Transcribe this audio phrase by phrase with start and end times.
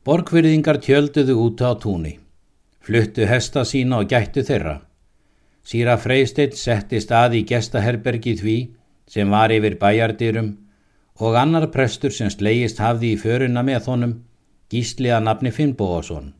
[0.00, 2.14] Borgverðingar tjölduðu út á túni,
[2.80, 4.78] fluttu hesta sína og gættu þeirra.
[5.60, 8.54] Síra Freystedt setti stað í gestaherbergi því
[9.04, 10.48] sem var yfir bæjardyrum
[11.20, 14.14] og annar prestur sem slegist hafði í föruna með honum,
[14.72, 16.32] gísli að nafni Finnbóðarsson.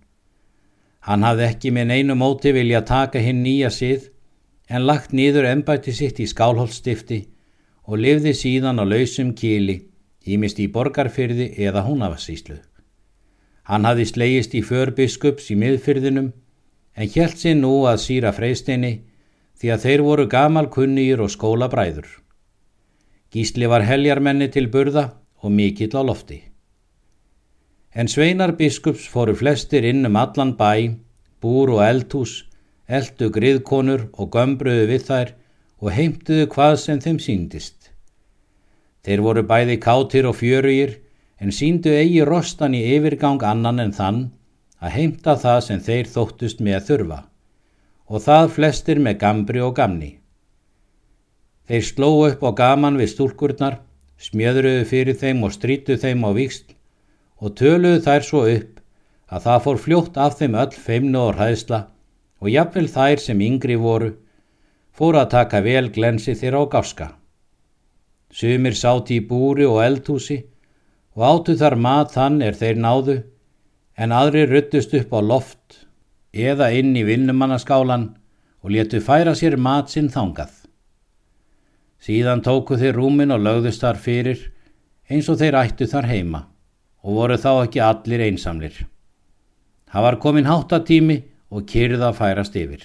[1.05, 4.09] Hann hafði ekki með neinu móti vilja taka hinn nýja sið
[4.73, 7.21] en lagt nýður ennbætti sitt í skálholtstifti
[7.85, 9.83] og lifði síðan á lausum kíli,
[10.25, 12.57] ímist í borgarfyrði eða húnavassíslu.
[13.71, 16.33] Hann hafði slegist í förbiskups í miðfyrðinum
[16.99, 18.93] en hjælt sér nú að síra freysteini
[19.61, 22.09] því að þeir voru gamal kunnýr og skóla bræður.
[23.31, 26.43] Gísli var heljarmenni til burða og mikill á lofti
[27.93, 30.95] en sveinar biskups fóru flestir inn um allan bæ,
[31.43, 32.47] búr og eldhús,
[32.87, 35.33] eldu griðkonur og gömbruðu við þær
[35.81, 37.91] og heimtuðu hvað sem þeim síndist.
[39.03, 40.99] Þeir voru bæði kátir og fjörugir
[41.41, 44.21] en síndu eigi rostan í yfirgang annan en þann
[44.81, 47.21] að heimta það sem þeir þóttust með þurfa
[48.11, 50.11] og það flestir með gambri og gamni.
[51.71, 53.77] Þeir sló upp á gaman við stúlkurnar,
[54.19, 56.75] smjöðruðu fyrir þeim og strítu þeim á vikst
[57.39, 58.81] og töluðu þær svo upp
[59.31, 61.81] að það fór fljótt af þeim öll feimnu og hræðsla
[62.43, 64.11] og jafnvel þær sem yngri voru
[64.91, 67.09] fóru að taka vel glensi þeirra á gáska.
[68.35, 70.43] Sumir sáti í búri og eldhúsi
[71.21, 73.15] og áttu þar mat þann er þeir náðu
[74.01, 75.83] en aðri ruttust upp á loft
[76.33, 78.07] eða inn í vinnumannaskálan
[78.65, 80.55] og letu færa sér mat sinn þangað.
[82.01, 84.47] Síðan tóku þeir rúmin og lögðust þar fyrir
[85.13, 86.41] eins og þeir ættu þar heima
[87.05, 88.81] og voru þá ekki allir einsamlir.
[89.93, 91.19] Það var komin háttatími
[91.53, 92.81] og kyrða færast yfir.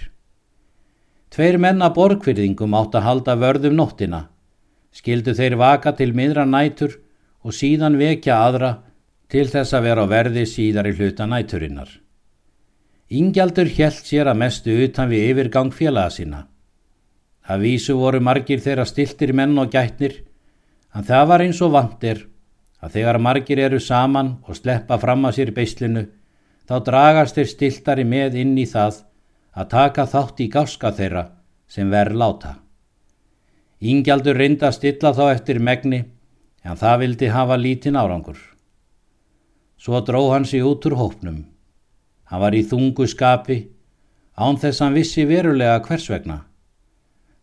[1.32, 4.26] Tveir menna borgfyrðingum átt að halda vörðum nóttina,
[4.92, 7.00] skildu þeir vaka til miðra nætur
[7.46, 8.72] og síðan vekja aðra
[9.30, 11.90] til þess að vera á verði síðar í hluta næturinnar.
[13.14, 16.40] Ingjaldur hjælt sér að mestu utan við yfirgang félaga sína.
[17.46, 20.24] Það vísu voru margir þeirra stiltir menn og gætnir,
[20.96, 22.24] en það var eins og vandir
[22.82, 26.08] að þegar margir eru saman og sleppa fram að sér beislinu
[26.66, 29.04] þá dragast þeir stiltari með inn í það
[29.54, 31.28] að taka þátt í gáska þeirra
[31.70, 32.56] sem verð láta.
[33.86, 36.02] Íngjaldur reynda að stilla þá eftir megni
[36.66, 38.40] en það vildi hafa lítinn árangur.
[39.78, 41.46] Svo dró hann sig út úr hópnum.
[42.26, 43.60] Hann var í þungu skapi
[44.36, 46.42] án þess hann vissi verulega hvers vegna.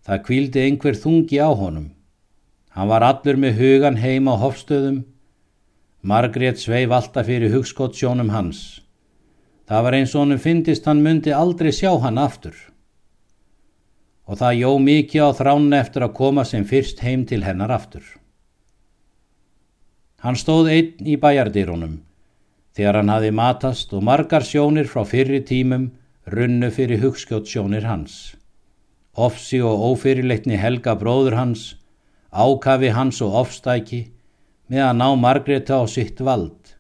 [0.03, 1.93] Það kvíldi einhver þungi á honum.
[2.75, 5.05] Hann var allur með hugan heima á hofstöðum
[6.03, 8.81] Margrét sveif alltaf fyrir hugskott sjónum hans.
[9.71, 12.57] Það var eins og honum fyndist hann myndi aldrei sjá hann aftur.
[14.27, 18.03] Og það jó mikið á þránu eftir að koma sem fyrst heim til hennar aftur.
[20.23, 21.99] Hann stóð einn í bæjardýrunum
[22.77, 25.91] þegar hann hafi matast og margar sjónir frá fyrri tímum
[26.31, 28.37] runnu fyrir hugskjótt sjónir hans.
[29.13, 31.65] Ofsi og ófyrirleitni helga bróður hans,
[32.33, 34.07] ákafi hans og ofstæki,
[34.71, 36.71] með að ná Margreta á sitt vald,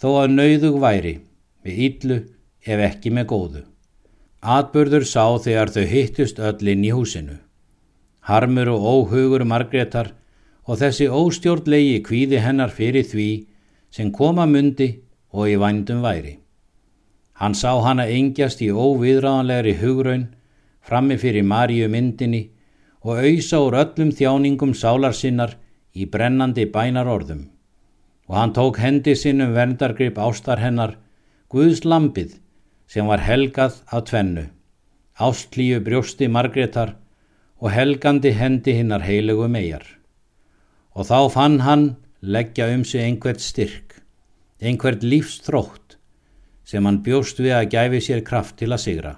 [0.00, 1.14] þó að nauðug væri,
[1.62, 2.18] með íllu
[2.66, 3.62] ef ekki með góðu.
[4.42, 7.36] Atbörður sá þegar þau hittust öll inn í húsinu.
[8.26, 10.10] Harmur og óhugur Margretar
[10.66, 13.28] og þessi óstjórnlegi kvíði hennar fyrir því
[13.90, 14.88] sem koma myndi
[15.32, 16.38] og í vændum væri.
[17.40, 20.26] Hann sá hana engjast í óviðráðanlegri hugraun
[20.80, 22.42] frammi fyrir Maríu myndinni
[23.02, 25.56] og auðsa úr öllum þjáningum sálarsinnar
[25.94, 27.48] í brennandi bænar orðum
[28.28, 30.96] og hann tók hendi sinn um verndargrip ástar hennar
[31.52, 32.38] Guðs lampið
[32.88, 34.46] sem var helgað af tvennu,
[35.20, 36.94] ástlíu brjósti Margreðar
[37.60, 39.84] og helgandi hendi hinnar heilugu megar.
[40.94, 41.84] Og þá fann hann
[42.20, 43.96] leggja um sig einhvert styrk,
[44.60, 45.96] einhvert lífstrótt
[46.64, 49.14] sem hann bjóst við að gæfi sér kraft til að sigra.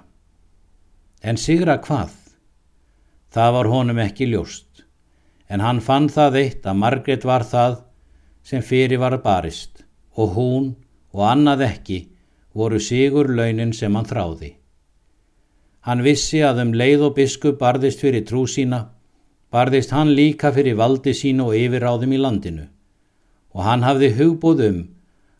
[1.21, 2.13] En sigra hvað?
[3.35, 4.85] Það var honum ekki ljóst
[5.49, 7.77] en hann fann það eitt að Margret var það
[8.45, 9.83] sem fyrir var barist
[10.15, 10.69] og hún
[11.13, 11.99] og annað ekki
[12.55, 14.55] voru sigur launin sem hann þráði.
[15.85, 18.94] Hann vissi að um leið og biskup barðist fyrir trú sína,
[19.53, 22.67] barðist hann líka fyrir valdi sínu og yfirráðum í landinu.
[23.55, 24.79] Og hann hafði hugbúð um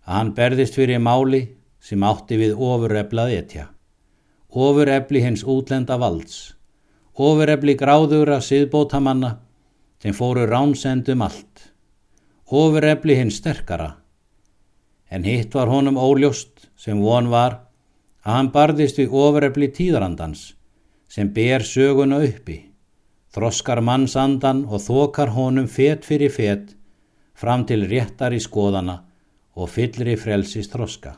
[0.05, 1.41] að hann berðist fyrir máli
[1.79, 3.69] sem átti við ofurreblað etja.
[4.49, 6.55] Ofurrebli hins útlenda valds,
[7.15, 9.35] ofurrebli gráðugra siðbótamanna
[10.01, 11.71] sem fóru ránsendum allt,
[12.45, 13.95] ofurefli hinn sterkara,
[15.09, 17.59] en hitt var honum óljóst sem von var
[18.21, 20.51] að hann barðist við ofurefli tíðrandans
[21.09, 22.59] sem ber söguna uppi,
[23.35, 26.71] þroskar mannsandan og þokar honum fet fyrir fet
[27.35, 29.01] fram til réttar í skoðana
[29.55, 31.17] og fyllri frelsist þroska.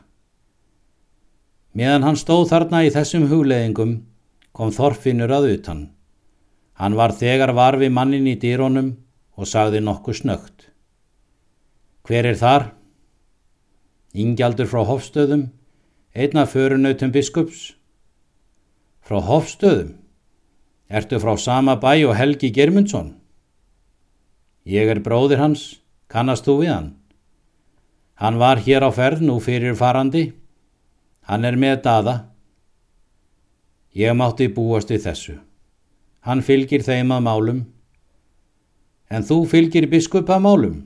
[1.77, 3.99] Meðan hann stóð þarna í þessum hugleðingum
[4.57, 5.83] kom Þorfinnur að utan.
[6.81, 8.95] Hann var þegar varfi mannin í dýrónum
[9.37, 10.67] og sagði nokkuð snögt.
[12.01, 12.67] Hver er þar?
[14.17, 15.49] Ingjaldur frá Hofstöðum,
[16.17, 17.75] einna förunautum biskups.
[19.05, 20.06] Frá Hofstöðum?
[20.89, 23.15] Ertu frá sama bæ og Helgi Germundsson?
[24.65, 26.89] Ég er bróðir hans, kannast þú við hann?
[28.15, 30.31] Hann var hér á ferð nú fyrir farandi.
[31.27, 32.15] Hann er með daða.
[33.93, 35.35] Ég mátti búast við þessu.
[36.23, 37.61] Hann fylgir þeim að málum.
[39.11, 40.77] En þú fylgir biskup að málum?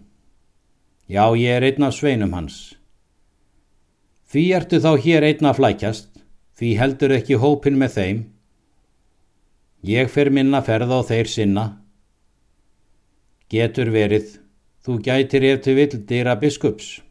[1.07, 2.73] Já, ég er einn af sveinum hans.
[4.31, 6.09] Því ertu þá hér einn að flækjast,
[6.57, 8.19] því heldur ekki hópin með þeim.
[9.81, 11.65] Ég fer minna ferð á þeir sinna.
[13.49, 14.37] Getur verið,
[14.85, 17.01] þú gætir eftir vill dýra biskups.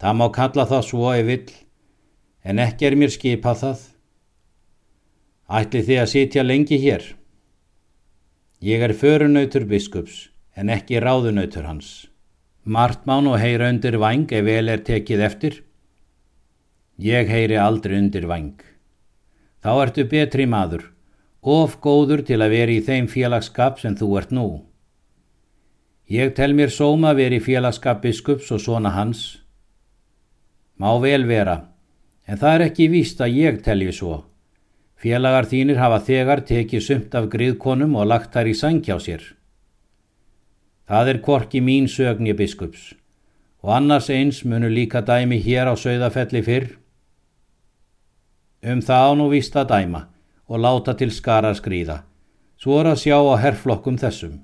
[0.00, 1.50] Það má kalla það svo ef vill
[2.44, 3.80] en ekki er mér skipað það.
[5.50, 7.02] Ætli þið að sitja lengi hér?
[8.62, 12.06] Ég er förunautur biskups, en ekki ráðunautur hans.
[12.64, 15.54] Martmán og heyra undir vang ef vel er tekið eftir.
[17.00, 18.60] Ég heyri aldrei undir vang.
[19.64, 20.84] Þá ertu betri maður,
[21.42, 24.48] of góður til að vera í þeim félagskap sem þú ert nú.
[26.10, 29.40] Ég tel mér sóma að vera í félagskap biskups og svona hans.
[30.80, 31.70] Má vel vera,
[32.30, 34.20] En það er ekki víst að ég telji svo.
[35.00, 39.24] Félagar þínir hafa þegar tekið sumt af griðkonum og lagt þær í sangja á sér.
[40.86, 42.92] Það er korki mín sögni biskups
[43.60, 46.68] og annars eins munu líka dæmi hér á sögðafelli fyrr.
[48.62, 50.06] Um það nú víst að dæma
[50.50, 52.00] og láta til skara skrýða,
[52.58, 54.40] svo er að sjá á herrflokkum þessum.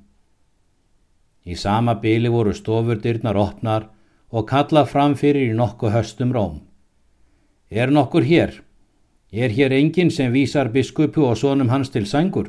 [1.46, 3.88] Í sama byli voru stofurdyrnar opnar
[4.30, 6.62] og kalla fram fyrir í nokku höstum róm.
[7.70, 8.62] Er nokkur hér?
[9.32, 12.48] Er hér enginn sem vísar biskupu og sonum hans til sængur?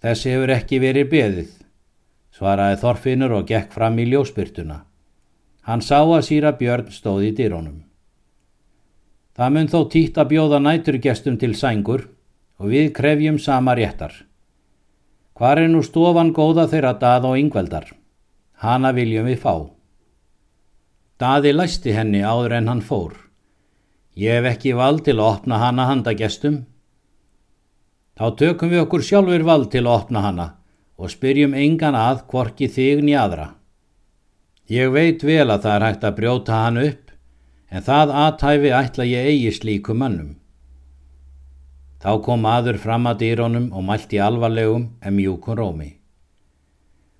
[0.00, 1.52] Þess hefur ekki verið beðið,
[2.32, 4.82] svaraði Þorfinnur og gekk fram í ljósbyrtuna.
[5.68, 7.89] Hann sá að síra Björn stóði í dýrónum.
[9.40, 12.02] Það mun þó títt að bjóða næturgestum til sængur
[12.60, 14.12] og við krefjum sama réttar.
[15.32, 17.86] Hvar er nú stofan góða þeirra dað og yngveldar?
[18.60, 19.54] Hanna viljum við fá.
[21.16, 23.16] Daði læsti henni áður en hann fór.
[24.12, 26.66] Ég hef ekki vald til að opna hana handa gestum.
[28.20, 30.50] Þá tökum við okkur sjálfur vald til að opna hana
[31.00, 33.54] og spyrjum engan að hvorki þig nýjadra.
[34.68, 37.09] Ég veit vel að það er hægt að brjóta hann upp
[37.70, 40.34] en það aðtæfi ætla ég eigi slíku mannum.
[42.00, 45.90] Þá kom aður fram að dýrónum og mælti alvarlegum en mjúkun rómi.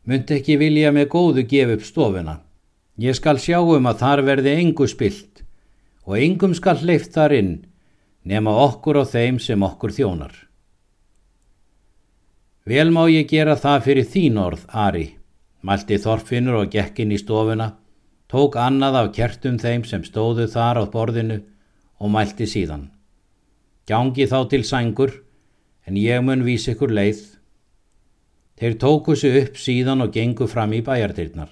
[0.08, 2.40] Munt ekki vilja með góðu gef upp stofuna.
[2.98, 5.44] Ég skal sjá um að þar verði engu spilt
[6.08, 7.52] og yngum skal hleyft þar inn
[8.24, 10.32] nema okkur og þeim sem okkur þjónar.
[12.66, 15.06] Vel má ég gera það fyrir þín orð, Ari,
[15.64, 17.72] mælti Þorfinnur og gekk inn í stofuna,
[18.30, 21.40] tók annað af kertum þeim sem stóðu þar á borðinu
[21.98, 22.86] og mælti síðan.
[23.90, 25.12] Gjangi þá til sængur,
[25.86, 27.24] en ég mun vísi ykkur leið.
[28.60, 31.50] Þeir tóku sig upp síðan og gengu fram í bæjartirnar.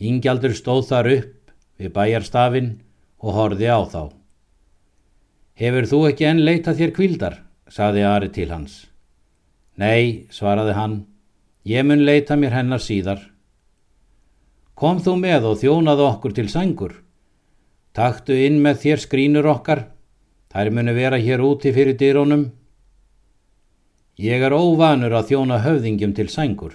[0.00, 2.72] Ingjaldur stóð þar upp við bæjarstafinn
[3.20, 4.02] og horfi á þá.
[5.56, 7.36] Hefur þú ekki enn leitað þér kvildar,
[7.68, 8.86] saði Ari til hans.
[9.76, 10.98] Nei, svaraði hann,
[11.68, 13.20] ég mun leita mér hennar síðar.
[14.76, 16.98] Kom þú með og þjónaðu okkur til sængur.
[17.96, 19.86] Taktu inn með þér skrínur okkar,
[20.52, 22.50] þær munu vera hér úti fyrir dýrónum.
[24.20, 26.74] Ég er óvanur að þjóna höfðingjum til sængur.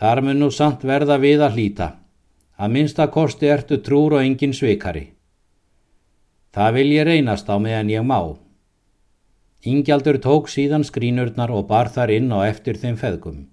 [0.00, 1.88] Þar mun nú samt verða við að hlýta.
[2.56, 5.10] Að minnsta kosti ertu trúr og engin svikari.
[6.56, 8.20] Það vil ég reynast á meðan ég má.
[9.68, 13.44] Ingjaldur tók síðan skrínurnar og bar þar inn á eftir þeim feðgum.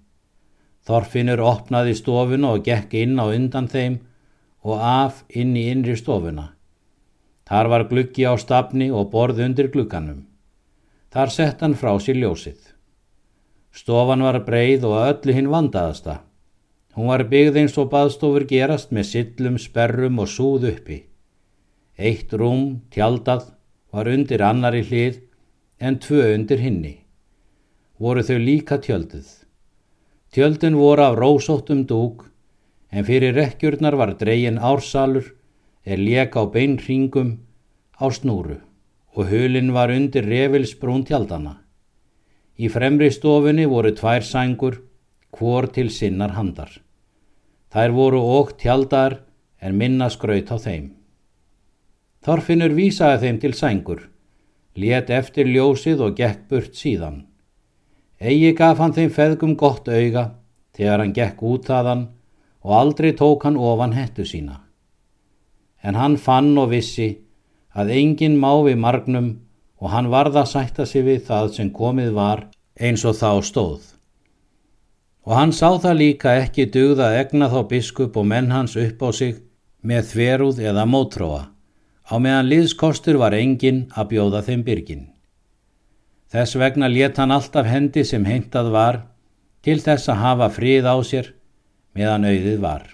[0.84, 4.00] Þorfinnur opnaði stofuna og gekk inn á undan þeim
[4.64, 6.50] og af inn í innri stofuna.
[7.48, 10.24] Þar var gluggi á stafni og borð undir glugganum.
[11.12, 12.60] Þar sett hann frá sér ljósið.
[13.74, 16.20] Stofan var breið og öllu hinn vandaðasta.
[16.94, 21.00] Hún var byggð eins og baðstofur gerast með sillum, sperrum og súð uppi.
[21.98, 23.50] Eitt rúm, tjaldað,
[23.90, 25.20] var undir annari hlið
[25.78, 26.94] en tvö undir hinni.
[27.98, 29.43] Voru þau líka tjölduð.
[30.34, 32.24] Tjöldun voru af rósóttum dúk
[32.90, 35.26] en fyrir rekkjurnar var dreyin ársalur
[35.86, 37.28] er lék á beinringum
[38.02, 38.56] á snúru
[39.14, 41.60] og hulin var undir revilsbrún tjaldana.
[42.58, 44.80] Í fremri stofunni voru tvær sængur,
[45.30, 46.70] hvor til sinnar handar.
[47.70, 49.20] Þær voru ógt tjaldar
[49.62, 50.90] en minna skraut á þeim.
[52.26, 54.02] Þorfinnur vísaði þeim til sængur,
[54.74, 57.22] let eftir ljósið og gekk burt síðan.
[58.20, 60.30] Egi gaf hann þeim feðgum gott auga
[60.76, 62.08] þegar hann gekk út aðan
[62.64, 64.60] og aldrei tók hann ofan hettu sína.
[65.82, 67.10] En hann fann og vissi
[67.74, 69.30] að enginn má við margnum
[69.82, 72.46] og hann varða að sætta sig við það sem komið var
[72.80, 73.82] eins og þá stóð.
[75.24, 79.02] Og hann sá það líka ekki dugða að egna þá biskup og menn hans upp
[79.02, 79.40] á sig
[79.82, 81.42] með þverúð eða mótróa,
[82.08, 85.04] á meðan liðskostur var enginn að bjóða þeim byrgin.
[86.34, 88.96] Þess vegna let hann alltaf hendi sem heimtað var
[89.62, 91.28] til þess að hafa frið á sér
[91.94, 92.88] meðan auðið var.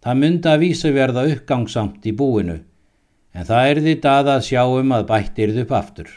[0.00, 2.56] Það myndi að vísa verða uppgangsamt í búinu
[3.36, 6.08] en það er dað að um að bættirð upp aftur,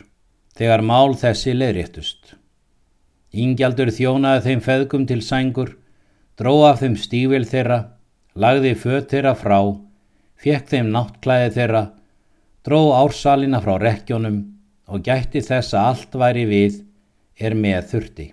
[0.55, 2.35] þegar mál þessi leðréttust.
[3.35, 5.75] Íngjaldur þjónaði þeim feðgum til sængur,
[6.39, 7.83] dró af þeim stífil þeirra,
[8.35, 9.59] lagði föt þeirra frá,
[10.39, 11.87] fekk þeim náttklæði þeirra,
[12.63, 14.56] dró ársalina frá rekjónum
[14.87, 16.81] og gætti þess að allt væri við
[17.39, 18.27] er með þurfti.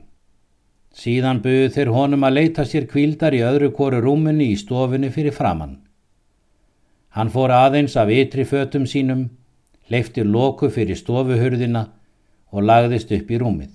[0.95, 5.35] Síðan buðu þeir honum að leita sér kvíldar í öðru kóru rúmunni í stofunni fyrir
[5.35, 5.81] framann.
[7.15, 9.29] Hann fór aðeins af ytri fötum sínum,
[9.91, 11.89] leifti loku fyrir stofuhurðina
[12.55, 13.75] og lagðist upp í rúmið.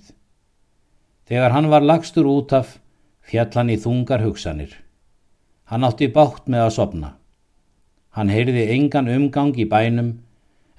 [1.28, 2.78] Þegar hann var lagstur út af,
[3.20, 4.72] fjall hann í þungar hugsanir.
[5.68, 7.10] Hann átti bátt með að sopna.
[8.16, 10.16] Hann heyrði engan umgang í bænum,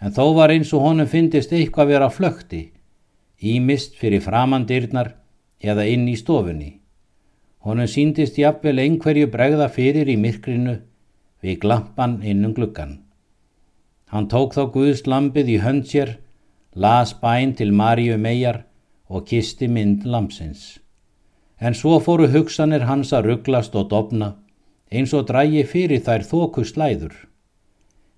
[0.02, 2.62] en þó var eins og honum fyndist eitthvað vera flökti,
[3.42, 5.14] ímist fyrir framandyrnar
[5.62, 6.72] eða inn í stofunni.
[7.62, 10.80] Honum síndist jafnvel einhverju bregða fyrir í myrkrinu
[11.46, 12.98] við glampan innum gluggan.
[14.10, 16.18] Hann tók þá Guðs lampið í hönd sér,
[16.74, 18.64] las bæn til Maríu megar
[19.08, 20.80] og kisti mynd lampsins.
[21.62, 24.34] En svo fóru hugsanir hans að rugglast og dopna,
[24.92, 27.14] eins og drægi fyrir þær þóku slæður.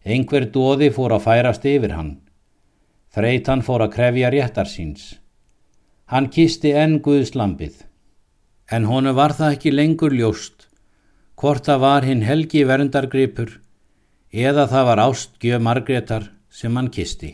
[0.03, 2.13] Engver dóði fór að færast yfir hann.
[3.13, 5.13] Þreitan fór að krefja réttar síns.
[6.12, 7.86] Hann kisti enn Guðs lampið.
[8.72, 10.67] En honu var það ekki lengur ljóst
[11.43, 13.57] hvort það var hinn helgi verndargripur
[14.31, 17.31] eða það var ástgjöf Margreðar sem hann kisti.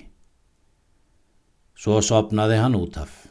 [1.78, 3.29] Svo sopnaði hann út af.